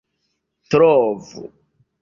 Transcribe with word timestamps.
trovu 0.71 1.43